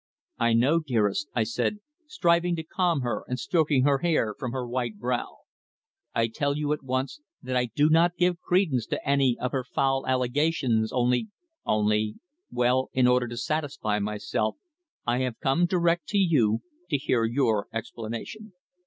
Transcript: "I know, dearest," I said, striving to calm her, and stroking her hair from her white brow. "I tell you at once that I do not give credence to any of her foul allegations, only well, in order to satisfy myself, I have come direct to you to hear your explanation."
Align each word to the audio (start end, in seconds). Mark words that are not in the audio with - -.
"I 0.39 0.53
know, 0.53 0.79
dearest," 0.79 1.27
I 1.35 1.43
said, 1.43 1.77
striving 2.07 2.55
to 2.55 2.63
calm 2.63 3.01
her, 3.01 3.23
and 3.27 3.37
stroking 3.37 3.83
her 3.83 3.99
hair 3.99 4.33
from 4.39 4.51
her 4.51 4.67
white 4.67 4.97
brow. 4.97 5.41
"I 6.15 6.25
tell 6.27 6.57
you 6.57 6.73
at 6.73 6.81
once 6.81 7.21
that 7.43 7.55
I 7.55 7.65
do 7.65 7.87
not 7.87 8.17
give 8.17 8.39
credence 8.41 8.87
to 8.87 9.07
any 9.07 9.37
of 9.39 9.51
her 9.51 9.63
foul 9.63 10.07
allegations, 10.07 10.91
only 10.91 11.27
well, 12.49 12.89
in 12.93 13.05
order 13.05 13.27
to 13.27 13.37
satisfy 13.37 13.99
myself, 13.99 14.57
I 15.05 15.19
have 15.19 15.39
come 15.39 15.67
direct 15.67 16.07
to 16.07 16.17
you 16.17 16.63
to 16.89 16.97
hear 16.97 17.23
your 17.25 17.67
explanation." 17.71 18.53